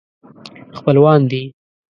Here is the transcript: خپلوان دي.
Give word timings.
خپلوان 0.77 1.19
دي. 1.31 1.43